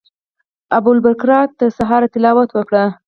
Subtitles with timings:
[0.77, 2.73] ابوالبرکات تر سهاره تلاوت وکړ.